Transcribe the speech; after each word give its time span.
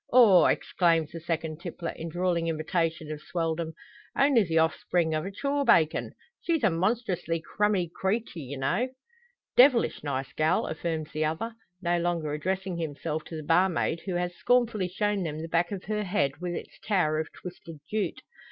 "Aw!" 0.11 0.45
exclaims 0.47 1.11
the 1.11 1.19
second 1.19 1.59
tippler, 1.59 1.91
in 1.91 2.09
drawling 2.09 2.47
imitation 2.47 3.11
of 3.11 3.21
Swelldom, 3.21 3.73
"only 4.17 4.43
the 4.43 4.57
offspring 4.57 5.13
of 5.13 5.27
a 5.27 5.31
chaw 5.31 5.63
bacon! 5.63 6.13
she's 6.41 6.63
a 6.63 6.71
monstrously 6.71 7.39
crummy 7.39 7.87
creetya, 7.87 8.53
anyhow." 8.57 8.87
"Devilish 9.55 10.03
nice 10.03 10.33
gal!" 10.33 10.65
affirms 10.65 11.11
the 11.11 11.25
other, 11.25 11.53
no 11.83 11.99
longer 11.99 12.33
addressing 12.33 12.77
himself 12.77 13.23
to 13.25 13.35
the 13.35 13.43
barmaid, 13.43 14.01
who 14.07 14.15
has 14.15 14.33
scornfully 14.35 14.87
shown 14.87 15.21
them 15.21 15.39
the 15.39 15.47
back 15.47 15.71
of 15.71 15.83
her 15.83 16.03
head, 16.03 16.31
with 16.41 16.55
its 16.55 16.79
tower 16.79 17.19
of 17.19 17.31
twisted 17.31 17.77
jute. 17.87 18.23